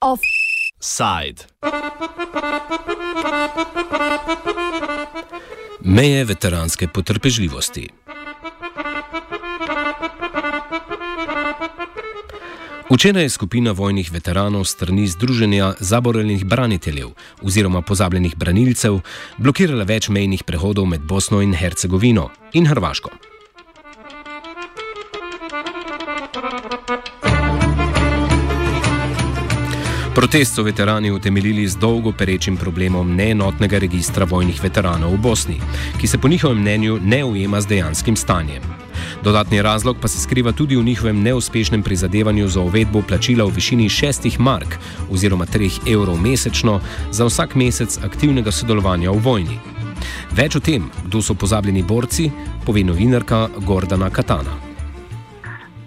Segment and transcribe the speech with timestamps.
[0.00, 1.46] Offside.
[5.80, 7.88] Meje veteranske potrpežljivosti.
[12.92, 17.08] Včeraj je skupina vojnih veteranov strani Združenja zaborenih braniteljev
[17.42, 18.98] oziroma pozabljenih branilcev
[19.38, 23.10] blokirala več mejnih prehodov med Bosno in Hercegovino in Hrvaško.
[30.14, 35.60] Protest so veterani utemeljili z dolgo perečim problemom neenotnega registra vojnih veteranov v Bosni,
[36.00, 38.81] ki se po njihovem mnenju ne ujema z dejanskim stanjem.
[39.24, 43.88] Dodatni razlog pa se skriva tudi v njihovem neuspešnem prizadevanju za uvedbo plačila v višini
[43.88, 44.78] 6 mark
[45.10, 46.80] oziroma 3 evrov mesečno
[47.10, 49.58] za vsak mesec aktivnega sodelovanja v vojni.
[50.34, 52.30] Več o tem, kdo so pozabljeni borci,
[52.66, 54.72] pove novinarka Gordana Katana.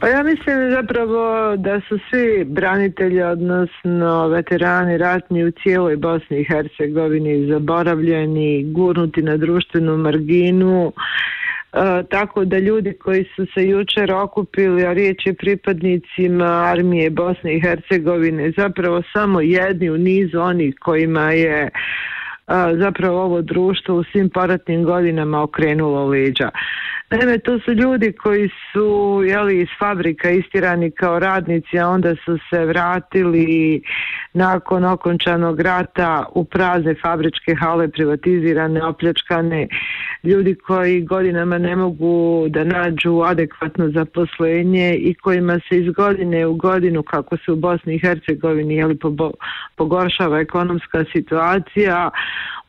[0.00, 6.44] Pa ja mislim zapravo da su svi branitelji, odnosno veterani ratni u cijeloj Bosni i
[6.44, 10.92] Hercegovini zaboravljeni, gurnuti na društvenu marginu,
[12.08, 17.60] tako da ljudi koji su se jučer okupili, a riječ je pripadnicima armije Bosne i
[17.60, 21.70] Hercegovine, zapravo samo jedni u nizu onih kojima je e,
[22.78, 26.50] zapravo ovo društvo u svim poratnim godinama okrenulo leđa.
[27.10, 32.38] Naime, to su ljudi koji su jeli, iz fabrika istirani kao radnici, a onda su
[32.50, 33.82] se vratili
[34.32, 39.68] nakon okončanog rata u prazne fabričke hale privatizirane, opljačkane,
[40.24, 46.54] ljudi koji godinama ne mogu da nađu adekvatno zaposlenje i kojima se iz godine u
[46.54, 48.98] godinu, kako se u Bosni i Hercegovini jeli,
[49.76, 52.10] pogoršava ekonomska situacija,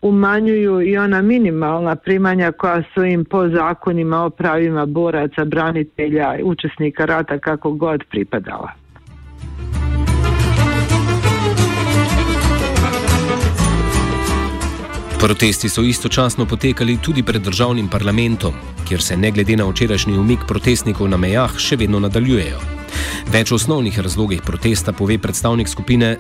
[0.02, 7.06] umanjuju i ona minimalna primanja koja su im po zakonima o pravima boraca, branitelja, učesnika
[7.06, 8.86] rata kako god pripadala.
[15.26, 18.54] Protesti so istočasno potekali tudi pred državnim parlamentom,
[18.88, 22.60] kjer se ne glede na včerajšnji umik protestnikov na mejah še vedno nadaljujejo.
[23.34, 26.12] Več o osnovnih razlogih protesta pove predstavnik skupine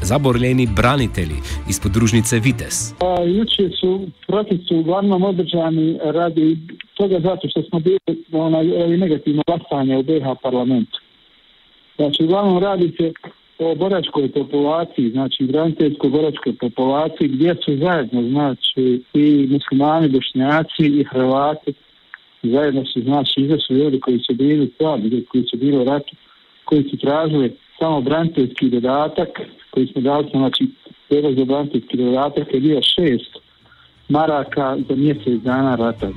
[0.00, 2.94] Zaborljeni branitelji iz podružnice Vites.
[3.36, 6.56] Juče su protesti uglavnom održani radi
[6.96, 8.64] toga zato što smo bili onaj,
[8.96, 11.00] negativno glasanje u BH parlamentu.
[11.96, 13.12] Znači, uglavnom radi se
[13.58, 21.04] o boračkoj populaciji, znači braniteljskoj boračkoj populaciji gdje su zajedno znači i muslimani, bošnjaci i
[21.04, 21.74] Hrvati
[22.42, 26.16] zajedno su znači izašli ljudi koji su bili slabi, koji su bili u ratu,
[26.64, 29.28] koji su tražili samo braniteljski dodatak
[29.70, 30.66] koji smo dali znači
[31.08, 33.36] prijedlog za braniteljski dodatak je bio šest
[34.08, 36.08] maraka za mjesec dana rata.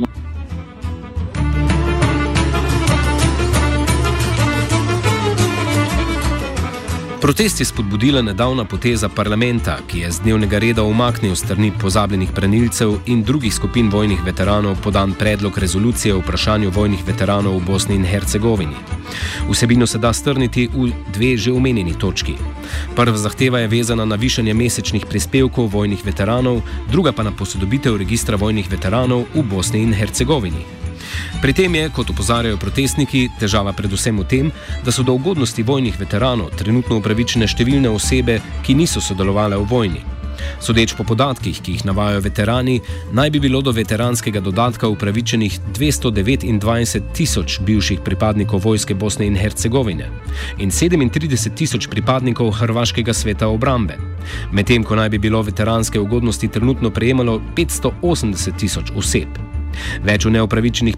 [7.21, 12.93] Protest je spodbudila nedavna poteza parlamenta, ki je z dnevnega reda umaknil strani pozabljenih branilcev
[13.05, 18.05] in drugih skupin vojnih veteranov podan predlog rezolucije o vprašanju vojnih veteranov v Bosni in
[18.05, 18.75] Hercegovini.
[19.49, 22.35] Vsebino se da strniti v dve že omenjeni točki.
[22.95, 28.37] Prva zahteva je vezana na višanje mesečnih prispevkov vojnih veteranov, druga pa na posodobitev registra
[28.37, 30.78] vojnih veteranov v Bosni in Hercegovini.
[31.41, 34.51] Pri tem je, kot opozarjajo protestniki, težava predvsem v tem,
[34.85, 40.05] da so do ugodnosti vojnih veteranov trenutno upravičene številne osebe, ki niso sodelovali v vojni.
[40.59, 42.79] Sodeč po podatkih, ki jih navajajo veterani,
[43.15, 50.09] naj bi bilo do veteranskega dodatka upravičenih 229 tisoč bivših pripadnikov vojske Bosne in Hercegovine
[50.57, 53.97] in 37 tisoč pripadnikov Hrvaškega sveta obrambe,
[54.51, 59.48] medtem ko naj bi bilo veteranske ugodnosti trenutno prejemalo 580 tisoč oseb.
[60.03, 60.97] Več o neopravičenih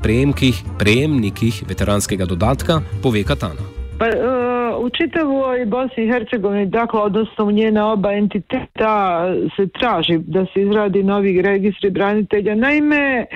[0.80, 3.68] prejemnikih veteranskega dodatka pove Katana.
[4.00, 10.18] Pa, uh, u čitavoj Bosni i Hercegovini, dakle, odnosno u njena oba entiteta se traži
[10.18, 12.56] da se izradi novi registri branitelja.
[12.56, 13.28] Naime,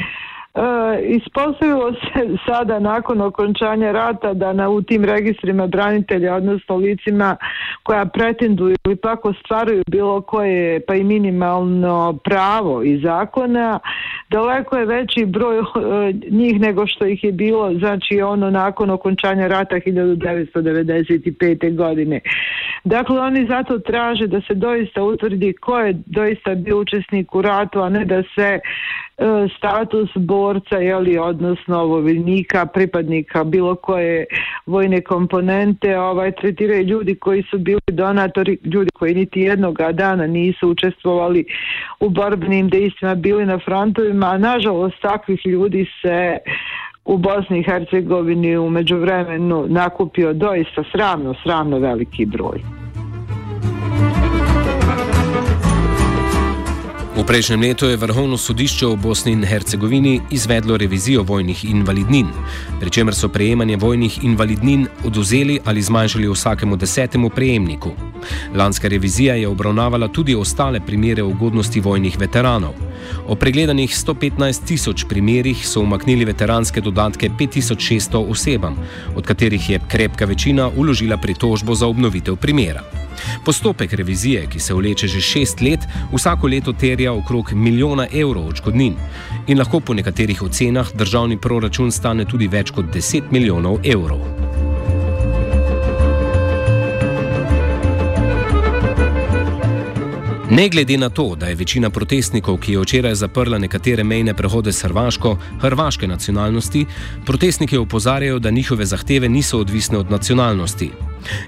[0.55, 7.37] E, ispostavilo se sada nakon okončanja rata da na, u tim registrima branitelja, odnosno licima
[7.83, 13.79] koja pretenduju ili pak ostvaruju bilo koje pa i minimalno pravo i zakona,
[14.29, 15.63] daleko je veći broj e,
[16.29, 21.75] njih nego što ih je bilo, znači ono nakon okončanja rata 1995.
[21.75, 22.19] godine.
[22.85, 27.81] Dakle, oni zato traže da se doista utvrdi ko je doista bio učesnik u ratu,
[27.81, 28.59] a ne da se
[29.17, 34.25] E, status borca jeli, odnosno vojnika, pripadnika bilo koje
[34.65, 40.69] vojne komponente ovaj tretiraju ljudi koji su bili donatori, ljudi koji niti jednoga dana nisu
[40.69, 41.45] učestvovali
[41.99, 44.37] u borbenim dejstvima, bili na frontovima slučajevima.
[44.37, 46.37] Nažalost, takvih ljudi se
[47.05, 52.61] u Bosni i Hercegovini u međuvremenu nakupio doista sramno, sramno veliki broj.
[57.15, 62.27] V prejšnjem letu je Vrhovno sodišče v Bosni in Hercegovini izvedlo revizijo vojnih invalidnin,
[62.79, 68.14] pri čemer so prejemanje vojnih invalidnin oduzeli ali zmanjšali vsakemu desetemu prejemniku.
[68.55, 72.73] Lanska revizija je obravnavala tudi ostale primere ugodnosti vojnih veteranov.
[73.27, 78.75] O pregledanih 115 tisoč primerih so umaknili veteranske dodatke 5600 osebam,
[79.15, 82.81] od katerih je krepka večina uložila pritožbo za obnovitev primera.
[83.45, 85.79] Postopek revizije, ki se vleče že šest let,
[86.13, 88.95] vsako leto terja okrog milijona evrov odškodnin
[89.47, 94.44] in lahko po nekaterih ocenah državni proračun stane tudi več kot 10 milijonov evrov.
[100.55, 104.71] Ne glede na to, da je večina protestnikov, ki je včeraj zaprla nekatere mejne prehode
[104.71, 106.85] s Hrvaško, hrvaške nacionalnosti,
[107.25, 110.91] protestniki opozarjajo, da njihove zahteve niso odvisne od nacionalnosti.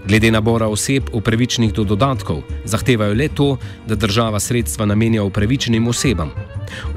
[0.08, 3.58] Glede nabora oseb upravičenih do dodatkov, zahtevajo le to,
[3.88, 6.32] da država sredstva namenja upravičenim osebam.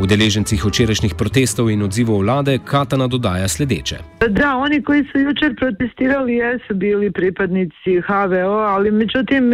[0.01, 3.99] Udeležencih včerajšnjih protestov in odzivov vlade Katana dodaja sledeče.
[4.29, 9.53] Da, oni, ki so jučer protestirali, so bili pripadnici HVO, ali međutim,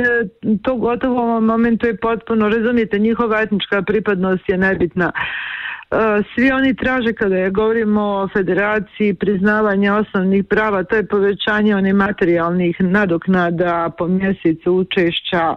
[0.63, 5.13] to gotovo v momentu je potpuno, razumijete, njihova etnička pripadnost je nebitna.
[5.91, 11.77] E, svi oni traže kada je govorimo o federaciji priznavanja osnovnih prava, to je povećanje
[11.77, 15.55] onih materijalnih nadoknada po mjesecu učešća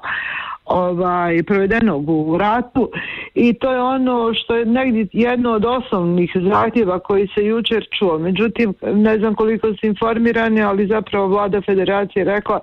[0.70, 2.90] ovaj, provedenog u ratu
[3.36, 8.18] i to je ono što je negdje jedno od osnovnih zahtjeva koji se jučer čuo.
[8.18, 12.60] Međutim, ne znam koliko su informirani, ali zapravo vlada federacije rekla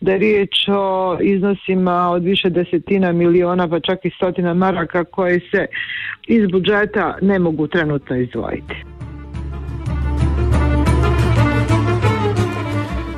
[0.00, 5.40] da je riječ o iznosima od više desetina miliona, pa čak i stotina maraka koje
[5.40, 5.66] se
[6.26, 8.95] iz budžeta ne mogu trenutno izdvojiti.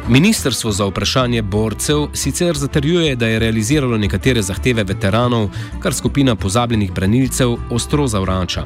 [0.09, 5.51] Ministrstvo za vprašanje borcev sicer zatrjuje, da je realiziralo nekatere zahteve veteranov,
[5.81, 8.65] kar skupina pozabljenih branilcev ostro zavrača.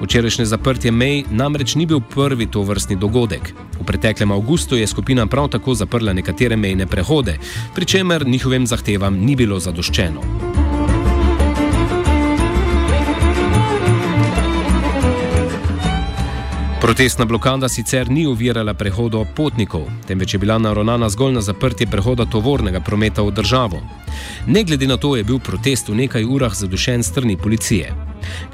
[0.00, 3.54] Včerajšnje zaprtje mej namreč ni bil prvi to vrstni dogodek.
[3.80, 7.38] V preteklem avgustu je skupina prav tako zaprla nekatere mejne prehode,
[7.74, 10.47] pri čemer njihovim zahtevam ni bilo zadoščeno.
[16.88, 22.24] Protestna blokada sicer ni uvirala prehoda potnikov, temveč je bila naravnana zgolj na zaprtje prehoda
[22.24, 23.80] tovornega prometa v državo.
[24.46, 27.92] Ne glede na to, je bil protest v nekaj urah zadušen strani policije.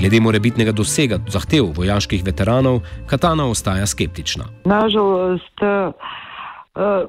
[0.01, 4.51] Glede morebitnega dosega zahtev vojaških veteranov, Katana ostaja skeptična.
[4.65, 5.95] Nažalost, Uh,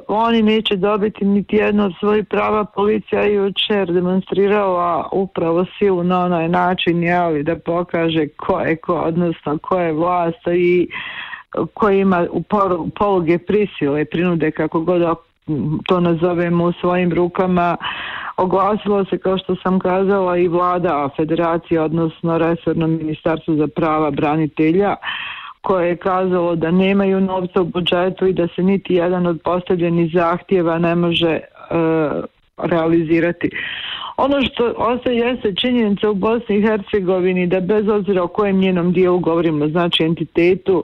[0.07, 2.65] oni neće dobiti niti jedno od svojih prava.
[2.65, 8.93] Policija je jučer demonstrirala upravo silu na onaj način jeli, da pokaže ko je ko,
[8.93, 10.87] odnosno ko je vlast i
[11.73, 12.43] ko ima u
[12.89, 15.01] poluge prisile, prinude kako god
[15.87, 17.77] to nazovemo u svojim rukama.
[18.37, 24.95] Oglasilo se, kao što sam kazala, i vlada federacije, odnosno resorno ministarstvo za prava branitelja,
[25.65, 30.11] koje je kazalo da nemaju novca u budžetu i da se niti jedan od postavljenih
[30.13, 31.41] zahtjeva ne može e,
[32.57, 33.49] realizirati.
[34.17, 38.91] Ono što ostaje jeste činjenica u Bosni i Hercegovini da bez obzira o kojem njenom
[38.93, 40.83] dijelu govorimo, znači entitetu,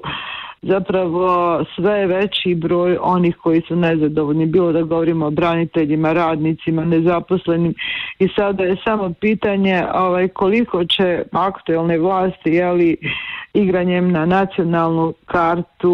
[0.61, 7.73] zapravo sve veći broj onih koji su nezadovoljni, bilo da govorimo o braniteljima, radnicima, nezaposlenim
[8.19, 12.97] i sada je samo pitanje ovaj, koliko će aktualne vlasti jeli,
[13.53, 15.93] igranjem na nacionalnu kartu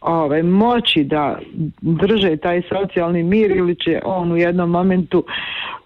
[0.00, 1.38] ovaj, moći da
[1.80, 5.24] drže taj socijalni mir ili će on u jednom momentu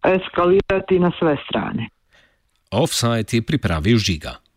[0.04, 1.88] eskalirati na sve strane.
[2.70, 4.49] Offside je pripravil žiga.